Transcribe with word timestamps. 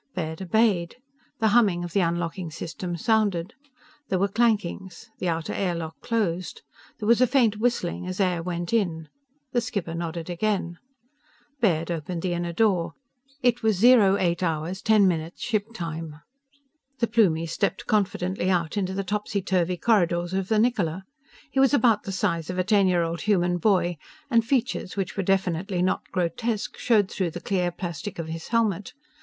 Baird 0.15 0.41
obeyed. 0.41 0.95
The 1.37 1.49
humming 1.49 1.83
of 1.83 1.93
the 1.93 1.99
unlocking 1.99 2.49
system 2.49 2.97
sounded. 2.97 3.53
There 4.09 4.17
were 4.17 4.29
clankings. 4.29 5.09
The 5.19 5.27
outer 5.29 5.53
air 5.53 5.75
lock 5.75 5.95
dosed. 6.09 6.63
There 6.97 7.07
was 7.07 7.21
a 7.21 7.27
faint 7.27 7.57
whistling 7.57 8.07
as 8.07 8.19
air 8.19 8.41
went 8.41 8.73
in. 8.73 9.09
The 9.51 9.61
skipper 9.61 9.93
nodded 9.93 10.27
again. 10.27 10.79
Baird 11.59 11.91
opened 11.91 12.23
the 12.23 12.33
inner 12.33 12.51
door. 12.51 12.93
It 13.43 13.61
was 13.61 13.85
08 13.85 14.41
hours 14.41 14.81
10 14.81 15.07
minutes 15.07 15.43
ship 15.43 15.67
time. 15.71 16.21
The 16.97 17.05
Plumie 17.05 17.45
stepped 17.47 17.85
confidently 17.85 18.49
out 18.49 18.77
into 18.77 18.95
the 18.95 19.03
topsy 19.03 19.43
turvy 19.43 19.77
corridors 19.77 20.33
of 20.33 20.47
the 20.47 20.57
Niccola. 20.57 21.03
He 21.51 21.59
was 21.59 21.75
about 21.75 22.05
the 22.05 22.11
size 22.11 22.49
of 22.49 22.57
a 22.57 22.63
ten 22.63 22.87
year 22.87 23.03
old 23.03 23.21
human 23.21 23.59
boy, 23.59 23.97
and 24.31 24.43
features 24.43 24.97
which 24.97 25.15
were 25.15 25.21
definitely 25.21 25.83
not 25.83 26.09
grotesque 26.11 26.75
showed 26.79 27.07
through 27.07 27.29
the 27.29 27.39
clear 27.39 27.69
plastic 27.69 28.17
of 28.17 28.29
his 28.29 28.47
helmet. 28.47 28.93